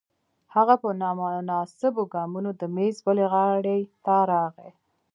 [0.55, 4.71] هغه په نامناسبو ګامونو د میز بلې غاړې ته راغی